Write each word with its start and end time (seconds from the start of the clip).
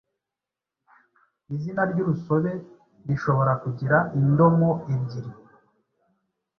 Izina 1.55 1.81
ry’urusobe 1.91 2.51
rishobora 3.07 3.51
kugira 3.63 3.97
indomo 4.19 4.69
ebyiri, 4.93 5.31